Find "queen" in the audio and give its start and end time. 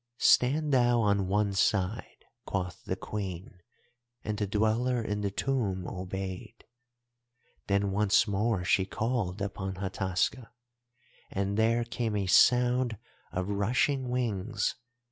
2.95-3.61